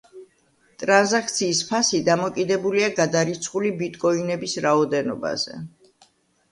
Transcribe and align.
ტრანზაქციის 0.83 1.61
ფასი 1.67 2.01
დამოკიდებულია 2.09 2.89
გადარიცხული 3.01 3.75
ბიტკოინების 3.83 4.61
რაოდენობაზე. 4.69 5.65